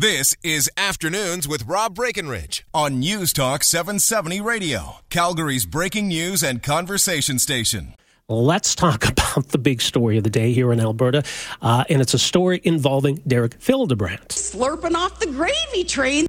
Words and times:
This 0.00 0.32
is 0.44 0.70
Afternoons 0.76 1.48
with 1.48 1.66
Rob 1.66 1.96
Breckenridge 1.96 2.64
on 2.72 3.00
News 3.00 3.32
Talk 3.32 3.64
770 3.64 4.40
Radio, 4.40 4.98
Calgary's 5.10 5.66
breaking 5.66 6.06
news 6.06 6.44
and 6.44 6.62
conversation 6.62 7.40
station. 7.40 7.96
Let's 8.28 8.76
talk 8.76 9.08
about 9.08 9.48
the 9.48 9.58
big 9.58 9.82
story 9.82 10.16
of 10.16 10.22
the 10.22 10.30
day 10.30 10.52
here 10.52 10.72
in 10.72 10.78
Alberta, 10.78 11.24
uh, 11.60 11.82
and 11.90 12.00
it's 12.00 12.14
a 12.14 12.18
story 12.20 12.60
involving 12.62 13.16
Derek 13.26 13.54
Fildebrandt. 13.54 14.28
Slurping 14.28 14.94
off 14.94 15.18
the 15.18 15.26
gravy 15.26 15.82
train. 15.82 16.28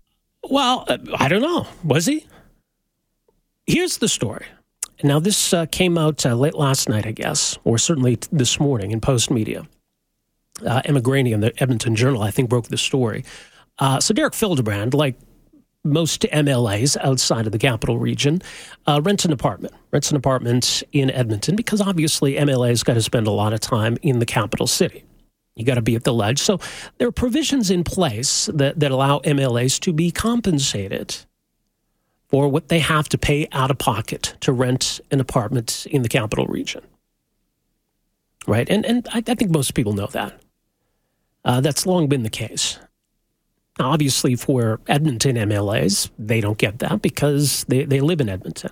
Well, 0.50 0.86
uh, 0.88 0.98
I 1.20 1.28
don't 1.28 1.44
know. 1.44 1.68
Was 1.84 2.08
he? 2.08 2.26
Here's 3.68 4.00
the 4.00 4.10
story. 4.10 4.48
Now, 5.04 5.20
this 5.20 5.54
uh, 5.54 5.68
came 5.68 5.96
out 5.96 6.26
uh, 6.26 6.34
late 6.34 6.56
last 6.56 6.90
night, 6.90 7.06
I 7.06 7.12
guess, 7.12 7.60
or 7.66 7.78
certainly 7.78 8.16
t- 8.16 8.30
this 8.32 8.60
morning 8.60 8.90
in 8.90 9.00
Post 9.00 9.30
Media. 9.30 9.68
Uh, 10.66 10.82
Emma 10.86 11.02
Graney 11.02 11.32
in 11.32 11.42
the 11.42 11.54
Edmonton 11.62 11.96
Journal, 11.96 12.22
I 12.22 12.32
think, 12.32 12.50
broke 12.50 12.68
the 12.68 12.78
story. 12.78 13.24
Uh, 13.80 14.00
so 14.00 14.14
Derek 14.14 14.34
Fildebrandt, 14.34 14.94
like 14.94 15.16
most 15.84 16.24
MLAs 16.24 16.98
outside 16.98 17.46
of 17.46 17.52
the 17.52 17.58
capital 17.58 17.98
region, 17.98 18.42
uh, 18.86 19.02
rents 19.02 19.26
an 19.26 19.32
apartment, 19.32 19.74
rents 19.92 20.12
an 20.12 20.18
apartment 20.18 20.84
in 20.92 21.10
Edmonton 21.10 21.56
because 21.56 21.82
obviously 21.82 22.34
MLAs 22.34 22.84
got 22.84 22.96
to 22.96 23.02
spend 23.02 23.28
a 23.28 23.32
lot 23.32 23.54
of 23.54 23.60
time 23.60 23.98
in 24.02 24.20
the 24.20 24.26
capital 24.26 24.68
city. 24.68 25.04
You 25.56 25.66
got 25.66 25.76
to 25.76 25.82
be 25.82 25.96
at 25.96 26.04
the 26.04 26.14
ledge. 26.14 26.40
So 26.40 26.60
there 26.98 27.08
are 27.08 27.12
provisions 27.12 27.70
in 27.70 27.84
place 27.84 28.50
that, 28.54 28.80
that 28.80 28.92
allow 28.92 29.20
MLAs 29.20 29.80
to 29.82 29.94
be 29.94 30.12
compensated 30.12 31.18
for 32.28 32.48
what 32.48 32.70
they 32.70 32.80
have 32.80 33.10
to 33.10 33.18
pay 33.18 33.48
out 33.52 33.72
of 33.72 33.78
pocket 33.78 34.36
to 34.42 34.54
rent 34.54 35.02
an 35.12 35.20
apartment 35.20 35.86
in 35.90 36.04
the 36.04 36.10
capital 36.10 36.46
region. 36.46 36.82
Right? 38.48 38.70
And, 38.70 38.86
and 38.86 39.08
I, 39.12 39.18
I 39.18 39.36
think 39.36 39.52
most 39.52 39.74
people 39.74 39.94
know 39.94 40.08
that. 40.08 40.40
Uh, 41.44 41.62
that's 41.62 41.86
long 41.86 42.08
been 42.08 42.24
the 42.24 42.30
case. 42.30 42.80
Obviously, 43.80 44.36
for 44.36 44.82
Edmonton 44.88 45.38
MLAs, 45.38 46.10
they 46.20 46.42
don't 46.42 46.58
get 46.58 46.80
that 46.80 47.02
because 47.02 47.66
they, 47.70 47.86
they 47.86 48.02
live 48.02 48.20
in 48.20 48.28
Edmonton. 48.28 48.72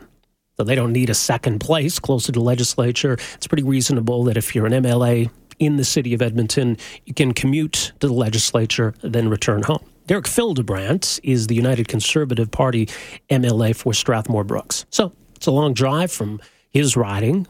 So 0.58 0.64
they 0.64 0.76
don't 0.76 0.92
need 0.92 1.10
a 1.10 1.14
second 1.14 1.60
place 1.60 2.00
closer 2.00 2.32
to 2.32 2.42
legislature. 2.42 3.14
It's 3.36 3.48
pretty 3.48 3.64
reasonable 3.64 4.24
that 4.26 4.38
if 4.38 4.54
you're 4.54 4.66
an 4.66 4.74
MLA 4.74 5.30
in 5.60 5.78
the 5.78 5.86
city 5.86 6.14
of 6.14 6.22
Edmonton, 6.22 6.78
you 7.06 7.14
can 7.14 7.34
commute 7.34 7.94
to 8.00 8.08
the 8.08 8.14
legislature, 8.14 8.94
then 9.02 9.30
return 9.30 9.64
home. 9.64 9.84
Derek 10.08 10.28
Fildebrandt 10.28 11.20
is 11.24 11.48
the 11.48 11.56
United 11.56 11.88
Conservative 11.88 12.50
Party 12.50 12.88
MLA 13.30 13.76
for 13.76 13.94
Strathmore 13.94 14.44
Brooks. 14.44 14.86
So 14.90 15.14
it's 15.36 15.48
a 15.48 15.52
long 15.52 15.74
drive 15.74 16.12
from 16.12 16.42
his 16.72 16.98
riding 16.98 17.48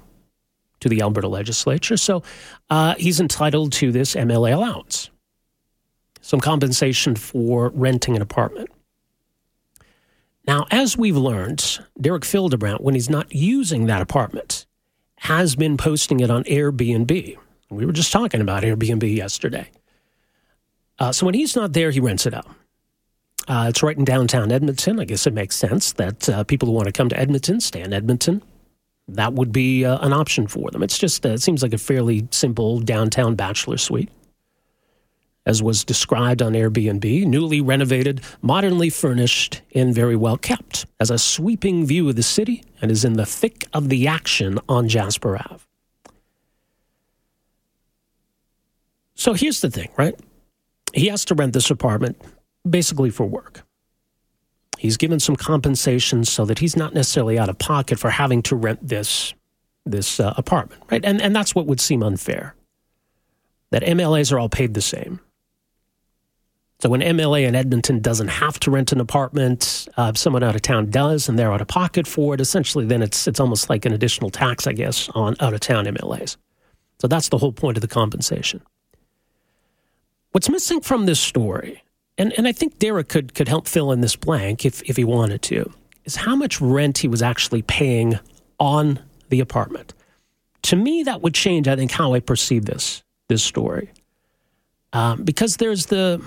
to 0.79 0.89
the 0.89 1.01
Alberta 1.01 1.27
legislature. 1.27 1.97
So 1.97 2.23
uh, 2.69 2.95
he's 2.97 3.19
entitled 3.19 3.73
to 3.73 3.91
this 3.91 4.15
MLA 4.15 4.53
allowance 4.53 5.09
some 6.27 6.41
compensation 6.41 7.15
for 7.15 7.69
renting 7.69 8.17
an 8.17 8.21
apartment. 8.21 8.69
Now, 10.45 10.65
as 10.71 10.97
we've 10.97 11.15
learned, 11.15 11.79
Derek 12.01 12.25
Fildebrandt, 12.25 12.81
when 12.81 12.95
he's 12.95 13.09
not 13.09 13.33
using 13.33 13.85
that 13.85 14.01
apartment, 14.01 14.65
has 15.19 15.55
been 15.55 15.77
posting 15.77 16.19
it 16.19 16.29
on 16.29 16.43
Airbnb. 16.43 17.37
We 17.69 17.85
were 17.85 17.93
just 17.93 18.11
talking 18.11 18.41
about 18.41 18.63
Airbnb 18.63 19.15
yesterday. 19.15 19.71
Uh, 20.99 21.13
so 21.13 21.25
when 21.25 21.33
he's 21.33 21.55
not 21.55 21.71
there, 21.71 21.91
he 21.91 22.01
rents 22.01 22.25
it 22.25 22.33
out. 22.33 22.47
Uh, 23.47 23.67
it's 23.69 23.81
right 23.81 23.97
in 23.97 24.03
downtown 24.03 24.51
Edmonton. 24.51 24.99
I 24.99 25.05
guess 25.05 25.27
it 25.27 25.33
makes 25.33 25.55
sense 25.55 25.93
that 25.93 26.27
uh, 26.27 26.43
people 26.43 26.67
who 26.67 26.73
want 26.73 26.87
to 26.87 26.91
come 26.91 27.07
to 27.07 27.17
Edmonton 27.17 27.61
stay 27.61 27.79
in 27.79 27.93
Edmonton. 27.93 28.43
That 29.07 29.31
would 29.31 29.53
be 29.53 29.85
uh, 29.85 30.05
an 30.05 30.11
option 30.11 30.47
for 30.47 30.71
them. 30.71 30.83
It's 30.83 30.97
just, 30.97 31.25
uh, 31.25 31.29
it 31.29 31.41
seems 31.41 31.63
like 31.63 31.71
a 31.71 31.77
fairly 31.77 32.27
simple 32.31 32.81
downtown 32.81 33.35
bachelor 33.35 33.77
suite 33.77 34.09
as 35.47 35.63
was 35.63 35.85
described 35.85 36.41
on 36.41 36.51
Airbnb, 36.51 37.25
newly 37.25 37.61
renovated, 37.61 38.21
modernly 38.41 38.89
furnished, 38.89 39.61
and 39.73 39.95
very 39.95 40.15
well 40.15 40.37
kept, 40.37 40.85
has 40.99 41.09
a 41.09 41.17
sweeping 41.17 41.85
view 41.85 42.09
of 42.09 42.17
the 42.17 42.21
city 42.21 42.65
and 42.81 42.91
is 42.91 43.05
in 43.05 43.13
the 43.13 43.25
thick 43.25 43.65
of 43.73 43.87
the 43.87 44.07
action 44.07 44.59
on 44.67 44.89
Jasper 44.89 45.37
Ave. 45.37 45.63
So 49.15 49.33
here's 49.33 49.61
the 49.61 49.71
thing, 49.71 49.89
right? 49.97 50.19
He 50.93 51.07
has 51.07 51.23
to 51.25 51.35
rent 51.35 51.53
this 51.53 51.71
apartment 51.71 52.21
basically 52.69 53.09
for 53.09 53.25
work. 53.25 53.63
He's 54.77 54.97
given 54.97 55.19
some 55.19 55.37
compensation 55.37 56.25
so 56.25 56.43
that 56.45 56.59
he's 56.59 56.75
not 56.75 56.93
necessarily 56.93 57.39
out 57.39 57.49
of 57.49 57.57
pocket 57.57 57.97
for 57.99 58.09
having 58.09 58.43
to 58.43 58.55
rent 58.55 58.85
this 58.85 59.33
this 59.85 60.19
uh, 60.19 60.33
apartment, 60.35 60.83
right? 60.91 61.03
And 61.05 61.21
and 61.21 61.33
that's 61.33 61.55
what 61.55 61.65
would 61.67 61.79
seem 61.79 62.03
unfair. 62.03 62.53
That 63.71 63.83
MLAs 63.83 64.31
are 64.33 64.39
all 64.39 64.49
paid 64.49 64.73
the 64.73 64.81
same. 64.81 65.21
So 66.79 66.89
when 66.89 67.01
MLA 67.01 67.47
in 67.47 67.55
Edmonton 67.55 68.01
doesn't 68.01 68.27
have 68.27 68.59
to 68.59 68.69
rent 68.71 68.91
an 68.91 68.99
apartment, 68.99 69.87
uh, 69.97 70.13
someone 70.13 70.43
out 70.43 70.55
of 70.55 70.61
town 70.61 70.91
does 70.91 71.27
and 71.27 71.37
they're 71.37 71.51
out 71.51 71.61
of 71.61 71.67
pocket 71.67 72.05
for 72.05 72.35
it, 72.35 72.41
essentially 72.41 72.85
then 72.85 73.01
it's 73.01 73.27
it's 73.27 73.39
almost 73.39 73.69
like 73.69 73.85
an 73.85 73.93
additional 73.93 74.29
tax, 74.29 74.67
I 74.67 74.73
guess, 74.73 75.09
on 75.09 75.35
out 75.39 75.53
of 75.53 75.59
town 75.59 75.85
MLAs. 75.85 76.37
So 76.99 77.07
that's 77.07 77.29
the 77.29 77.37
whole 77.39 77.51
point 77.51 77.77
of 77.77 77.81
the 77.81 77.87
compensation. 77.87 78.61
What's 80.31 80.49
missing 80.49 80.81
from 80.81 81.07
this 81.07 81.19
story, 81.19 81.83
and, 82.17 82.31
and 82.37 82.47
I 82.47 82.51
think 82.51 82.77
Derek 82.77 83.07
could 83.07 83.33
could 83.33 83.47
help 83.47 83.67
fill 83.67 83.91
in 83.91 84.01
this 84.01 84.15
blank 84.15 84.63
if, 84.63 84.83
if 84.83 84.97
he 84.97 85.03
wanted 85.03 85.41
to, 85.43 85.73
is 86.05 86.15
how 86.15 86.35
much 86.35 86.61
rent 86.61 86.99
he 86.99 87.07
was 87.07 87.23
actually 87.23 87.63
paying 87.63 88.19
on 88.59 88.99
the 89.29 89.39
apartment. 89.39 89.95
To 90.63 90.75
me, 90.75 91.01
that 91.03 91.21
would 91.21 91.33
change, 91.33 91.67
I 91.67 91.75
think, 91.75 91.89
how 91.89 92.13
I 92.13 92.19
perceive 92.19 92.65
this 92.65 93.01
this 93.29 93.43
story. 93.43 93.89
Um, 94.93 95.23
because 95.23 95.57
there's 95.57 95.87
the 95.87 96.21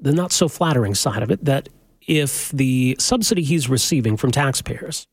the 0.00 0.12
not 0.12 0.32
so 0.32 0.48
flattering 0.48 0.94
side 0.94 1.22
of 1.22 1.30
it 1.30 1.44
that 1.44 1.68
if 2.06 2.50
the 2.50 2.96
subsidy 2.98 3.42
he's 3.42 3.68
receiving 3.68 4.16
from 4.16 4.30
taxpayers 4.30 5.06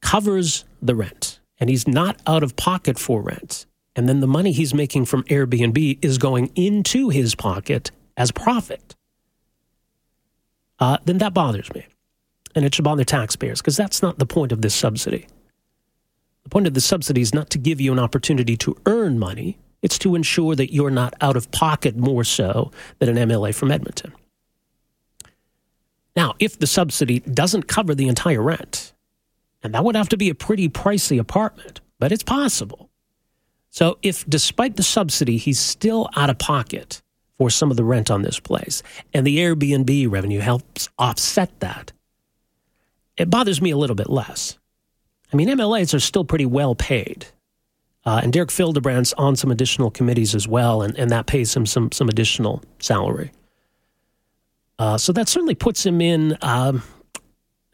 covers 0.00 0.64
the 0.80 0.94
rent 0.94 1.40
and 1.58 1.68
he's 1.68 1.86
not 1.86 2.20
out 2.26 2.42
of 2.42 2.56
pocket 2.56 2.98
for 2.98 3.20
rent, 3.22 3.66
and 3.94 4.08
then 4.08 4.20
the 4.20 4.26
money 4.26 4.52
he's 4.52 4.72
making 4.72 5.04
from 5.04 5.24
Airbnb 5.24 5.98
is 6.02 6.16
going 6.16 6.50
into 6.54 7.10
his 7.10 7.34
pocket 7.34 7.90
as 8.16 8.30
profit, 8.30 8.96
uh, 10.78 10.98
then 11.04 11.18
that 11.18 11.34
bothers 11.34 11.72
me. 11.74 11.86
And 12.54 12.64
it 12.64 12.74
should 12.74 12.84
bother 12.84 13.04
taxpayers 13.04 13.60
because 13.60 13.76
that's 13.76 14.02
not 14.02 14.18
the 14.18 14.26
point 14.26 14.52
of 14.52 14.62
this 14.62 14.74
subsidy. 14.74 15.26
The 16.44 16.48
point 16.48 16.66
of 16.66 16.74
the 16.74 16.80
subsidy 16.80 17.20
is 17.20 17.34
not 17.34 17.50
to 17.50 17.58
give 17.58 17.80
you 17.80 17.92
an 17.92 17.98
opportunity 17.98 18.56
to 18.58 18.76
earn 18.86 19.18
money, 19.18 19.58
it's 19.82 19.98
to 19.98 20.14
ensure 20.14 20.54
that 20.54 20.72
you're 20.72 20.90
not 20.90 21.14
out 21.20 21.36
of 21.36 21.50
pocket 21.50 21.96
more 21.96 22.24
so 22.24 22.70
than 22.98 23.16
an 23.16 23.28
MLA 23.28 23.54
from 23.54 23.70
Edmonton. 23.70 24.12
Now, 26.16 26.34
if 26.38 26.58
the 26.58 26.66
subsidy 26.66 27.20
doesn't 27.20 27.68
cover 27.68 27.94
the 27.94 28.08
entire 28.08 28.42
rent, 28.42 28.92
and 29.62 29.74
that 29.74 29.84
would 29.84 29.96
have 29.96 30.08
to 30.10 30.16
be 30.16 30.30
a 30.30 30.34
pretty 30.34 30.68
pricey 30.68 31.18
apartment, 31.18 31.80
but 31.98 32.12
it's 32.12 32.22
possible. 32.22 32.90
So, 33.70 33.98
if 34.02 34.28
despite 34.28 34.76
the 34.76 34.82
subsidy, 34.82 35.36
he's 35.36 35.60
still 35.60 36.08
out 36.16 36.30
of 36.30 36.38
pocket 36.38 37.02
for 37.38 37.50
some 37.50 37.70
of 37.70 37.76
the 37.76 37.84
rent 37.84 38.10
on 38.10 38.22
this 38.22 38.40
place, 38.40 38.82
and 39.14 39.26
the 39.26 39.38
Airbnb 39.38 40.10
revenue 40.10 40.40
helps 40.40 40.88
offset 40.98 41.60
that, 41.60 41.92
it 43.16 43.30
bothers 43.30 43.62
me 43.62 43.70
a 43.70 43.76
little 43.76 43.96
bit 43.96 44.10
less. 44.10 44.58
I 45.32 45.36
mean, 45.36 45.48
MLAs 45.48 45.94
are 45.94 46.00
still 46.00 46.24
pretty 46.24 46.46
well 46.46 46.74
paid. 46.74 47.26
Uh, 48.06 48.20
and 48.22 48.32
Derek 48.32 48.48
Fildebrandt's 48.48 49.12
on 49.14 49.36
some 49.36 49.50
additional 49.50 49.90
committees 49.90 50.34
as 50.34 50.48
well, 50.48 50.82
and, 50.82 50.98
and 50.98 51.10
that 51.10 51.26
pays 51.26 51.54
him 51.54 51.66
some, 51.66 51.92
some 51.92 52.08
additional 52.08 52.62
salary. 52.78 53.30
Uh, 54.78 54.96
so 54.96 55.12
that 55.12 55.28
certainly 55.28 55.54
puts 55.54 55.84
him 55.84 56.00
in 56.00 56.36
um, 56.40 56.82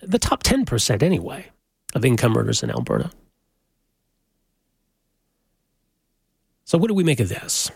the 0.00 0.18
top 0.18 0.42
10% 0.42 1.02
anyway 1.02 1.46
of 1.94 2.04
income 2.04 2.36
earners 2.36 2.62
in 2.62 2.70
Alberta. 2.70 3.10
So, 6.64 6.76
what 6.78 6.88
do 6.88 6.94
we 6.94 7.04
make 7.04 7.20
of 7.20 7.28
this? 7.28 7.70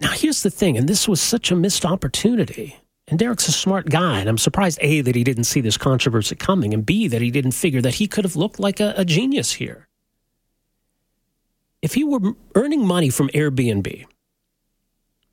Now, 0.00 0.12
here's 0.12 0.44
the 0.44 0.50
thing, 0.50 0.78
and 0.78 0.88
this 0.88 1.08
was 1.08 1.20
such 1.20 1.50
a 1.50 1.56
missed 1.56 1.84
opportunity. 1.84 2.76
And 3.08 3.18
Derek's 3.18 3.48
a 3.48 3.52
smart 3.52 3.90
guy, 3.90 4.20
and 4.20 4.28
I'm 4.28 4.38
surprised 4.38 4.78
A, 4.80 5.00
that 5.00 5.16
he 5.16 5.24
didn't 5.24 5.44
see 5.44 5.60
this 5.60 5.76
controversy 5.76 6.36
coming, 6.36 6.72
and 6.72 6.86
B, 6.86 7.08
that 7.08 7.20
he 7.20 7.32
didn't 7.32 7.50
figure 7.50 7.82
that 7.82 7.94
he 7.94 8.06
could 8.06 8.24
have 8.24 8.36
looked 8.36 8.60
like 8.60 8.78
a, 8.78 8.94
a 8.96 9.04
genius 9.04 9.54
here 9.54 9.88
if 11.90 11.94
he 11.94 12.04
were 12.04 12.34
earning 12.54 12.86
money 12.86 13.10
from 13.10 13.28
Airbnb 13.30 14.06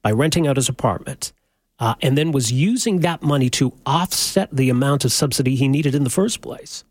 by 0.02 0.12
renting 0.12 0.48
out 0.48 0.56
his 0.56 0.68
apartment 0.68 1.32
uh, 1.78 1.94
and 2.02 2.18
then 2.18 2.32
was 2.32 2.52
using 2.52 3.02
that 3.02 3.22
money 3.22 3.48
to 3.48 3.74
offset 3.86 4.50
the 4.52 4.72
amount 4.72 5.06
of 5.06 5.12
subsidy 5.12 5.56
he 5.56 5.68
needed 5.68 5.94
in 5.94 6.04
the 6.04 6.10
first 6.10 6.42
place, 6.42 6.84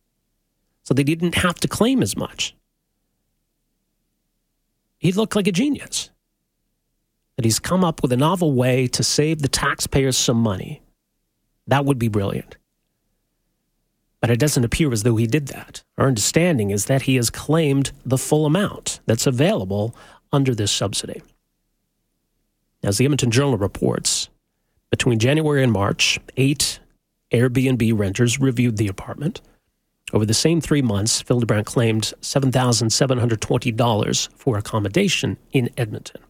so 0.84 0.94
they 0.94 1.02
didn't 1.02 1.34
have 1.34 1.56
to 1.56 1.66
claim 1.66 2.00
as 2.00 2.16
much, 2.16 2.54
he'd 4.98 5.16
look 5.16 5.34
like 5.34 5.48
a 5.48 5.52
genius. 5.52 6.10
That 7.34 7.44
he's 7.44 7.58
come 7.58 7.82
up 7.82 8.02
with 8.02 8.12
a 8.12 8.16
novel 8.16 8.52
way 8.52 8.86
to 8.86 9.02
save 9.02 9.42
the 9.42 9.48
taxpayers 9.48 10.16
some 10.16 10.36
money. 10.36 10.80
That 11.66 11.84
would 11.84 11.98
be 11.98 12.08
brilliant. 12.08 12.56
But 14.26 14.32
it 14.32 14.40
doesn't 14.40 14.64
appear 14.64 14.92
as 14.92 15.04
though 15.04 15.14
he 15.14 15.28
did 15.28 15.46
that. 15.48 15.84
Our 15.96 16.08
understanding 16.08 16.70
is 16.70 16.86
that 16.86 17.02
he 17.02 17.14
has 17.14 17.30
claimed 17.30 17.92
the 18.04 18.18
full 18.18 18.44
amount 18.44 18.98
that's 19.06 19.24
available 19.24 19.94
under 20.32 20.52
this 20.52 20.72
subsidy. 20.72 21.22
As 22.82 22.98
the 22.98 23.04
Edmonton 23.04 23.30
Journal 23.30 23.56
reports, 23.56 24.28
Between 24.90 25.20
January 25.20 25.62
and 25.62 25.72
March, 25.72 26.18
eight 26.36 26.80
Airbnb 27.30 27.96
renters 27.96 28.40
reviewed 28.40 28.78
the 28.78 28.88
apartment. 28.88 29.42
Over 30.12 30.26
the 30.26 30.34
same 30.34 30.60
three 30.60 30.82
months, 30.82 31.22
Fildebrandt 31.22 31.66
claimed 31.66 32.12
$7,720 32.20 34.28
for 34.34 34.58
accommodation 34.58 35.36
in 35.52 35.70
Edmonton. 35.76 36.20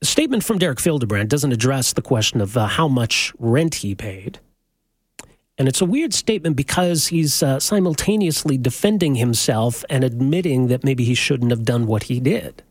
The 0.00 0.06
statement 0.06 0.42
from 0.42 0.56
Derek 0.56 0.80
Fildebrandt 0.80 1.28
doesn't 1.28 1.52
address 1.52 1.92
the 1.92 2.00
question 2.00 2.40
of 2.40 2.56
uh, 2.56 2.64
how 2.64 2.88
much 2.88 3.34
rent 3.38 3.74
he 3.74 3.94
paid. 3.94 4.38
And 5.58 5.68
it's 5.68 5.80
a 5.80 5.86
weird 5.86 6.12
statement 6.12 6.54
because 6.54 7.06
he's 7.06 7.42
uh, 7.42 7.58
simultaneously 7.60 8.58
defending 8.58 9.14
himself 9.14 9.84
and 9.88 10.04
admitting 10.04 10.66
that 10.66 10.84
maybe 10.84 11.04
he 11.04 11.14
shouldn't 11.14 11.50
have 11.50 11.64
done 11.64 11.86
what 11.86 12.04
he 12.04 12.20
did. 12.20 12.62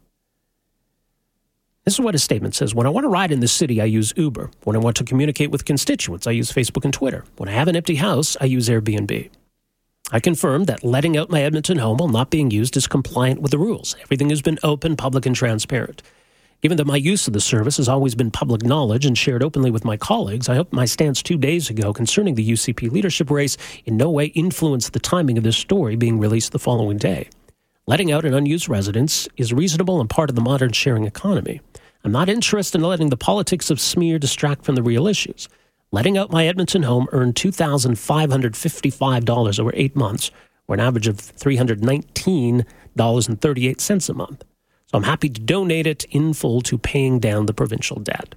This 1.84 1.96
is 1.96 2.00
what 2.00 2.14
his 2.14 2.24
statement 2.24 2.56
says 2.56 2.76
When 2.76 2.88
I 2.88 2.92
want 2.92 3.06
to 3.06 3.10
ride 3.10 3.32
in 3.32 3.40
the 3.40 3.48
city, 3.48 3.82
I 3.82 3.86
use 3.86 4.14
Uber. 4.16 4.52
When 4.64 4.76
I 4.76 4.80
want 4.80 4.98
to 4.98 5.04
communicate 5.04 5.52
with 5.52 5.66
constituents, 5.66 6.28
I 6.28 6.32
use 6.32 6.52
Facebook 6.52 6.84
and 6.84 6.94
Twitter. 6.94 7.24
When 7.38 7.50
I 7.50 7.54
have 7.54 7.68
an 7.68 7.76
empty 7.76 7.96
house, 7.96 8.38
I 8.42 8.46
use 8.46 8.70
Airbnb. 8.70 9.30
I 10.12 10.20
confirm 10.20 10.66
that 10.66 10.84
letting 10.84 11.18
out 11.18 11.32
my 11.32 11.42
Edmonton 11.42 11.80
home 11.80 11.98
while 11.98 12.10
not 12.10 12.30
being 12.30 12.52
used 12.52 12.78
is 12.78 12.86
compliant 12.86 13.42
with 13.42 13.52
the 13.52 13.58
rules. 13.58 13.96
Everything 14.02 14.30
has 14.30 14.42
been 14.42 14.60
open, 14.62 14.96
public, 14.96 15.26
and 15.26 15.36
transparent. 15.36 16.04
Given 16.66 16.80
though 16.80 16.86
my 16.86 16.98
use 16.98 17.28
of 17.28 17.34
the 17.34 17.42
service 17.42 17.78
has 17.78 17.88
always 17.88 18.16
been 18.16 18.32
public 18.32 18.64
knowledge 18.64 19.06
and 19.06 19.16
shared 19.16 19.44
openly 19.44 19.70
with 19.70 19.86
my 19.86 19.98
colleagues, 19.98 20.50
I 20.50 20.56
hope 20.56 20.74
my 20.74 20.86
stance 20.86 21.22
two 21.22 21.38
days 21.38 21.70
ago 21.70 21.94
concerning 21.94 22.34
the 22.34 22.52
UCP 22.54 22.92
leadership 22.92 23.30
race 23.30 23.56
in 23.86 23.98
no 23.98 24.10
way 24.10 24.32
influenced 24.34 24.94
the 24.94 25.00
timing 25.00 25.38
of 25.38 25.44
this 25.44 25.58
story 25.58 25.96
being 25.96 26.18
released 26.18 26.54
the 26.54 26.58
following 26.58 26.98
day. 26.98 27.30
Letting 27.86 28.12
out 28.12 28.26
an 28.26 28.34
unused 28.34 28.68
residence 28.68 29.30
is 29.38 29.54
reasonable 29.54 30.02
and 30.02 30.10
part 30.10 30.32
of 30.32 30.36
the 30.36 30.42
modern 30.42 30.72
sharing 30.72 31.04
economy. 31.04 31.62
I'm 32.04 32.12
not 32.12 32.30
interested 32.30 32.80
in 32.80 32.84
letting 32.84 33.10
the 33.10 33.16
politics 33.16 33.70
of 33.70 33.80
smear 33.80 34.18
distract 34.18 34.66
from 34.66 34.74
the 34.74 34.82
real 34.82 35.06
issues. 35.06 35.48
Letting 35.92 36.18
out 36.18 36.32
my 36.32 36.48
Edmonton 36.48 36.82
home 36.82 37.08
earned 37.12 37.36
$2,555 37.36 39.60
over 39.60 39.72
eight 39.76 39.96
months, 39.96 40.32
or 40.68 40.74
an 40.74 40.82
average 40.82 41.06
of 41.06 41.18
$319.38 41.18 44.10
a 44.10 44.14
month. 44.16 44.44
I'm 44.96 45.04
happy 45.04 45.30
to 45.30 45.42
donate 45.42 45.88
it 45.88 46.04
in 46.06 46.34
full 46.34 46.62
to 46.62 46.78
paying 46.78 47.20
down 47.20 47.46
the 47.46 47.54
provincial 47.54 48.00
debt. 48.00 48.36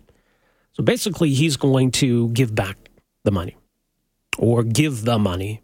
So 0.73 0.83
basically, 0.83 1.35
he's 1.35 1.57
going 1.57 1.91
to 1.93 2.29
give 2.31 2.55
back 2.55 2.77
the 3.25 3.31
money 3.31 3.57
or 4.39 4.63
give 4.63 5.05
the 5.05 5.19
money 5.19 5.63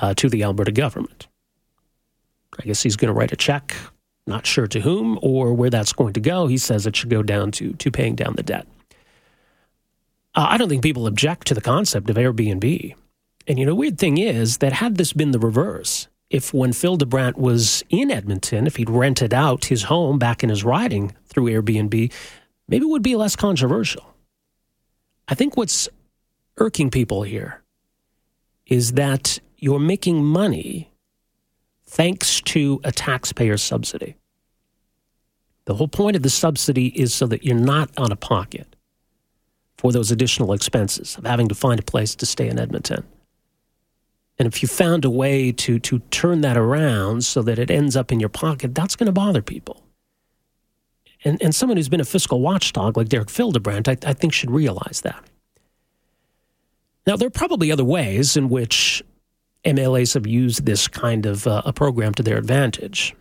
uh, 0.00 0.14
to 0.14 0.28
the 0.28 0.42
Alberta 0.42 0.72
government. 0.72 1.28
I 2.58 2.64
guess 2.64 2.82
he's 2.82 2.96
going 2.96 3.08
to 3.08 3.18
write 3.18 3.32
a 3.32 3.36
check, 3.36 3.74
not 4.26 4.46
sure 4.46 4.66
to 4.66 4.80
whom 4.80 5.18
or 5.22 5.54
where 5.54 5.70
that's 5.70 5.92
going 5.92 6.12
to 6.14 6.20
go. 6.20 6.46
He 6.46 6.58
says 6.58 6.86
it 6.86 6.94
should 6.94 7.10
go 7.10 7.22
down 7.22 7.50
to, 7.52 7.72
to 7.74 7.90
paying 7.90 8.14
down 8.14 8.34
the 8.36 8.42
debt. 8.42 8.66
Uh, 10.34 10.46
I 10.50 10.58
don't 10.58 10.68
think 10.68 10.82
people 10.82 11.06
object 11.06 11.46
to 11.48 11.54
the 11.54 11.60
concept 11.60 12.10
of 12.10 12.16
Airbnb. 12.16 12.94
And 13.46 13.58
you 13.58 13.66
know, 13.66 13.74
weird 13.74 13.98
thing 13.98 14.18
is 14.18 14.58
that 14.58 14.74
had 14.74 14.96
this 14.96 15.12
been 15.12 15.32
the 15.32 15.38
reverse, 15.38 16.08
if 16.34 16.52
when 16.52 16.72
Fildebrandt 16.72 17.38
was 17.38 17.84
in 17.90 18.10
Edmonton, 18.10 18.66
if 18.66 18.74
he'd 18.74 18.90
rented 18.90 19.32
out 19.32 19.66
his 19.66 19.84
home 19.84 20.18
back 20.18 20.42
in 20.42 20.50
his 20.50 20.64
riding 20.64 21.14
through 21.26 21.44
Airbnb, 21.44 22.12
maybe 22.66 22.84
it 22.84 22.88
would 22.88 23.04
be 23.04 23.14
less 23.14 23.36
controversial. 23.36 24.16
I 25.28 25.36
think 25.36 25.56
what's 25.56 25.88
irking 26.58 26.90
people 26.90 27.22
here 27.22 27.62
is 28.66 28.94
that 28.94 29.38
you're 29.58 29.78
making 29.78 30.24
money 30.24 30.90
thanks 31.86 32.40
to 32.40 32.80
a 32.82 32.90
taxpayer 32.90 33.56
subsidy. 33.56 34.16
The 35.66 35.76
whole 35.76 35.86
point 35.86 36.16
of 36.16 36.24
the 36.24 36.30
subsidy 36.30 36.88
is 37.00 37.14
so 37.14 37.28
that 37.28 37.44
you're 37.44 37.54
not 37.54 37.90
out 37.96 38.10
of 38.10 38.18
pocket 38.18 38.74
for 39.78 39.92
those 39.92 40.10
additional 40.10 40.52
expenses 40.52 41.16
of 41.16 41.26
having 41.26 41.46
to 41.46 41.54
find 41.54 41.78
a 41.78 41.84
place 41.84 42.16
to 42.16 42.26
stay 42.26 42.48
in 42.48 42.58
Edmonton. 42.58 43.04
And 44.38 44.46
if 44.48 44.62
you 44.62 44.68
found 44.68 45.04
a 45.04 45.10
way 45.10 45.52
to, 45.52 45.78
to 45.78 46.00
turn 46.10 46.40
that 46.40 46.56
around 46.56 47.24
so 47.24 47.42
that 47.42 47.58
it 47.58 47.70
ends 47.70 47.96
up 47.96 48.10
in 48.10 48.18
your 48.18 48.28
pocket, 48.28 48.74
that's 48.74 48.96
going 48.96 49.06
to 49.06 49.12
bother 49.12 49.42
people. 49.42 49.82
And, 51.24 51.40
and 51.40 51.54
someone 51.54 51.76
who's 51.76 51.88
been 51.88 52.00
a 52.00 52.04
fiscal 52.04 52.40
watchdog 52.40 52.96
like 52.96 53.08
Derek 53.08 53.30
Fildebrandt, 53.30 53.88
I, 53.88 53.96
I 54.04 54.12
think, 54.12 54.32
should 54.32 54.50
realize 54.50 55.02
that. 55.02 55.24
Now, 57.06 57.16
there 57.16 57.26
are 57.26 57.30
probably 57.30 57.70
other 57.70 57.84
ways 57.84 58.36
in 58.36 58.48
which 58.48 59.02
MLAs 59.64 60.14
have 60.14 60.26
used 60.26 60.66
this 60.66 60.88
kind 60.88 61.26
of 61.26 61.46
uh, 61.46 61.62
a 61.64 61.72
program 61.72 62.12
to 62.14 62.22
their 62.22 62.36
advantage. 62.36 63.14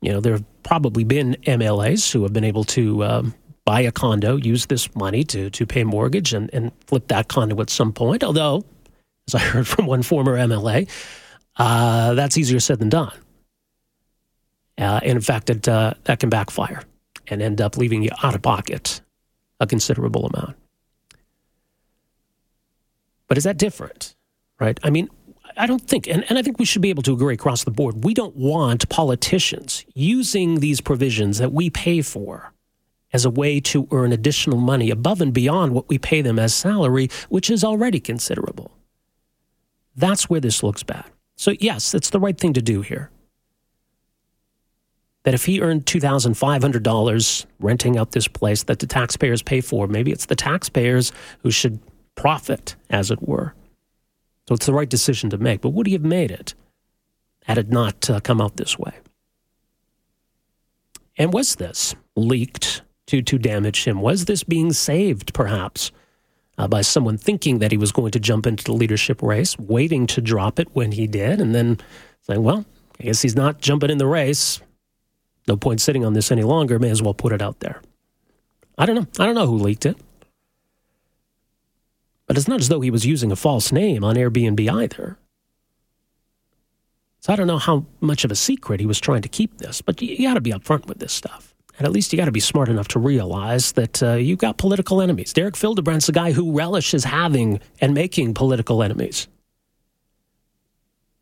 You 0.00 0.12
know, 0.12 0.20
there 0.20 0.34
have 0.34 0.44
probably 0.62 1.04
been 1.04 1.36
MLAs 1.44 2.12
who 2.12 2.22
have 2.22 2.32
been 2.32 2.44
able 2.44 2.64
to 2.64 3.02
um, 3.04 3.34
buy 3.64 3.80
a 3.80 3.90
condo, 3.90 4.36
use 4.36 4.66
this 4.66 4.94
money 4.94 5.24
to, 5.24 5.48
to 5.50 5.66
pay 5.66 5.84
mortgage, 5.84 6.34
and, 6.34 6.50
and 6.52 6.70
flip 6.86 7.08
that 7.08 7.28
condo 7.28 7.60
at 7.60 7.70
some 7.70 7.92
point, 7.92 8.22
although 8.22 8.64
as 9.28 9.34
I 9.34 9.38
heard 9.38 9.66
from 9.66 9.86
one 9.86 10.02
former 10.02 10.36
MLA, 10.36 10.88
uh, 11.56 12.14
that's 12.14 12.36
easier 12.36 12.60
said 12.60 12.78
than 12.78 12.88
done. 12.88 13.16
Uh, 14.76 15.00
and 15.02 15.12
in 15.12 15.20
fact, 15.20 15.50
it, 15.50 15.68
uh, 15.68 15.94
that 16.04 16.20
can 16.20 16.28
backfire 16.28 16.82
and 17.28 17.40
end 17.40 17.60
up 17.60 17.76
leaving 17.76 18.02
you 18.02 18.10
out 18.22 18.34
of 18.34 18.42
pocket 18.42 19.00
a 19.60 19.66
considerable 19.66 20.26
amount. 20.26 20.56
But 23.28 23.38
is 23.38 23.44
that 23.44 23.56
different? 23.56 24.14
Right? 24.60 24.78
I 24.82 24.90
mean, 24.90 25.08
I 25.56 25.66
don't 25.66 25.86
think, 25.86 26.08
and, 26.08 26.24
and 26.28 26.38
I 26.38 26.42
think 26.42 26.58
we 26.58 26.64
should 26.64 26.82
be 26.82 26.90
able 26.90 27.02
to 27.04 27.12
agree 27.12 27.34
across 27.34 27.64
the 27.64 27.70
board, 27.70 28.04
we 28.04 28.14
don't 28.14 28.36
want 28.36 28.88
politicians 28.88 29.84
using 29.94 30.60
these 30.60 30.80
provisions 30.80 31.38
that 31.38 31.52
we 31.52 31.70
pay 31.70 32.02
for 32.02 32.52
as 33.12 33.24
a 33.24 33.30
way 33.30 33.60
to 33.60 33.86
earn 33.92 34.12
additional 34.12 34.58
money 34.58 34.90
above 34.90 35.20
and 35.20 35.32
beyond 35.32 35.72
what 35.72 35.88
we 35.88 35.98
pay 35.98 36.20
them 36.20 36.38
as 36.38 36.52
salary, 36.52 37.08
which 37.28 37.48
is 37.48 37.62
already 37.62 38.00
considerable. 38.00 38.72
That's 39.96 40.28
where 40.28 40.40
this 40.40 40.62
looks 40.62 40.82
bad. 40.82 41.04
So, 41.36 41.52
yes, 41.60 41.94
it's 41.94 42.10
the 42.10 42.20
right 42.20 42.38
thing 42.38 42.52
to 42.54 42.62
do 42.62 42.82
here. 42.82 43.10
That 45.24 45.34
if 45.34 45.46
he 45.46 45.60
earned 45.60 45.86
$2,500 45.86 47.46
renting 47.60 47.96
out 47.96 48.12
this 48.12 48.28
place 48.28 48.64
that 48.64 48.78
the 48.78 48.86
taxpayers 48.86 49.42
pay 49.42 49.60
for, 49.60 49.86
maybe 49.86 50.12
it's 50.12 50.26
the 50.26 50.36
taxpayers 50.36 51.12
who 51.42 51.50
should 51.50 51.80
profit, 52.14 52.76
as 52.90 53.10
it 53.10 53.26
were. 53.26 53.54
So 54.48 54.54
it's 54.54 54.66
the 54.66 54.74
right 54.74 54.88
decision 54.88 55.30
to 55.30 55.38
make. 55.38 55.62
But 55.62 55.70
would 55.70 55.86
he 55.86 55.94
have 55.94 56.04
made 56.04 56.30
it 56.30 56.54
had 57.44 57.58
it 57.58 57.70
not 57.70 58.08
uh, 58.10 58.20
come 58.20 58.40
out 58.40 58.56
this 58.56 58.78
way? 58.78 58.92
And 61.16 61.32
was 61.32 61.56
this 61.56 61.94
leaked 62.16 62.82
to, 63.06 63.22
to 63.22 63.38
damage 63.38 63.84
him? 63.84 64.00
Was 64.00 64.24
this 64.24 64.42
being 64.42 64.72
saved, 64.72 65.32
perhaps? 65.32 65.92
Uh, 66.58 66.68
by 66.68 66.80
someone 66.80 67.18
thinking 67.18 67.58
that 67.58 67.72
he 67.72 67.78
was 67.78 67.92
going 67.92 68.12
to 68.12 68.20
jump 68.20 68.46
into 68.46 68.64
the 68.64 68.72
leadership 68.72 69.22
race, 69.22 69.58
waiting 69.58 70.06
to 70.08 70.20
drop 70.20 70.58
it 70.58 70.68
when 70.72 70.92
he 70.92 71.06
did, 71.06 71.40
and 71.40 71.54
then 71.54 71.78
saying, 72.22 72.42
well, 72.42 72.64
I 73.00 73.04
guess 73.04 73.22
he's 73.22 73.36
not 73.36 73.60
jumping 73.60 73.90
in 73.90 73.98
the 73.98 74.06
race. 74.06 74.60
No 75.46 75.56
point 75.56 75.80
sitting 75.80 76.04
on 76.04 76.14
this 76.14 76.30
any 76.30 76.42
longer. 76.42 76.78
May 76.78 76.90
as 76.90 77.02
well 77.02 77.14
put 77.14 77.32
it 77.32 77.42
out 77.42 77.60
there. 77.60 77.82
I 78.78 78.86
don't 78.86 78.96
know. 78.96 79.06
I 79.18 79.26
don't 79.26 79.34
know 79.34 79.46
who 79.46 79.58
leaked 79.58 79.86
it. 79.86 79.96
But 82.26 82.38
it's 82.38 82.48
not 82.48 82.60
as 82.60 82.68
though 82.68 82.80
he 82.80 82.90
was 82.90 83.04
using 83.04 83.30
a 83.30 83.36
false 83.36 83.70
name 83.70 84.02
on 84.02 84.16
Airbnb 84.16 84.70
either. 84.70 85.18
So 87.20 87.32
I 87.32 87.36
don't 87.36 87.46
know 87.46 87.58
how 87.58 87.86
much 88.00 88.24
of 88.24 88.30
a 88.30 88.36
secret 88.36 88.80
he 88.80 88.86
was 88.86 89.00
trying 89.00 89.22
to 89.22 89.28
keep 89.28 89.58
this, 89.58 89.80
but 89.80 90.00
you, 90.00 90.08
you 90.08 90.28
got 90.28 90.34
to 90.34 90.40
be 90.40 90.52
upfront 90.52 90.86
with 90.86 90.98
this 90.98 91.12
stuff. 91.12 91.53
And 91.78 91.86
at 91.86 91.92
least 91.92 92.12
you 92.12 92.16
got 92.16 92.26
to 92.26 92.32
be 92.32 92.40
smart 92.40 92.68
enough 92.68 92.88
to 92.88 92.98
realize 92.98 93.72
that 93.72 94.02
uh, 94.02 94.12
you've 94.12 94.38
got 94.38 94.58
political 94.58 95.00
enemies. 95.02 95.32
Derek 95.32 95.54
Fildebrandt's 95.54 96.08
a 96.08 96.12
guy 96.12 96.32
who 96.32 96.56
relishes 96.56 97.04
having 97.04 97.60
and 97.80 97.94
making 97.94 98.34
political 98.34 98.82
enemies. 98.82 99.26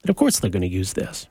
And 0.02 0.10
of 0.10 0.16
course, 0.16 0.40
they're 0.40 0.50
going 0.50 0.62
to 0.62 0.68
use 0.68 0.92
this. 0.92 1.26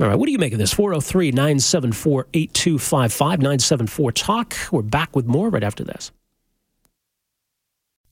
All 0.00 0.08
right, 0.08 0.16
what 0.16 0.26
do 0.26 0.32
you 0.32 0.38
make 0.38 0.52
of 0.52 0.58
this? 0.58 0.72
403 0.72 1.30
974 1.30 2.26
8255 2.34 3.38
974 3.38 4.12
Talk. 4.12 4.56
We're 4.72 4.82
back 4.82 5.14
with 5.14 5.26
more 5.26 5.50
right 5.50 5.62
after 5.62 5.84
this. 5.84 6.10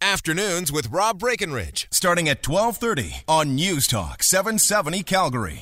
Afternoons 0.01 0.73
with 0.73 0.91
Rob 0.91 1.21
Breckenridge, 1.21 1.87
starting 1.93 2.29
at 2.29 2.47
1230 2.47 3.23
on 3.29 3.55
News 3.55 3.87
Talk 3.87 4.23
770 4.23 5.05
Calgary. 5.05 5.61